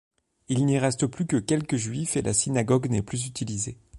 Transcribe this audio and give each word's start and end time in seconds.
Il 0.47 0.65
n'y 0.65 0.79
reste 0.79 1.05
plus 1.05 1.27
que 1.27 1.37
quelques 1.37 1.75
juifs 1.75 2.17
et 2.17 2.23
la 2.23 2.33
synagogue 2.33 2.89
n'est 2.89 3.03
plus 3.03 3.27
utilisée. 3.27 3.77